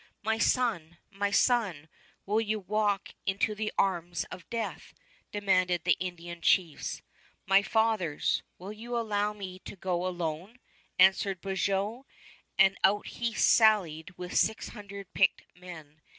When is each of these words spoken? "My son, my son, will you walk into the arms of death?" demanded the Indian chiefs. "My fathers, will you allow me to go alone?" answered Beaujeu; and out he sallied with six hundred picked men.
"My 0.23 0.39
son, 0.39 0.97
my 1.11 1.29
son, 1.29 1.87
will 2.25 2.41
you 2.41 2.59
walk 2.59 3.13
into 3.27 3.53
the 3.53 3.71
arms 3.77 4.23
of 4.31 4.49
death?" 4.49 4.95
demanded 5.31 5.83
the 5.83 5.95
Indian 5.99 6.41
chiefs. 6.41 7.03
"My 7.45 7.61
fathers, 7.61 8.41
will 8.57 8.73
you 8.73 8.97
allow 8.97 9.31
me 9.33 9.59
to 9.59 9.75
go 9.75 10.07
alone?" 10.07 10.57
answered 10.97 11.39
Beaujeu; 11.39 12.05
and 12.57 12.75
out 12.83 13.05
he 13.09 13.35
sallied 13.35 14.17
with 14.17 14.35
six 14.35 14.69
hundred 14.69 15.13
picked 15.13 15.43
men. 15.55 16.01